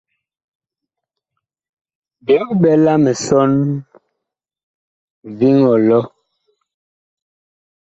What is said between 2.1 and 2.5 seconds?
Big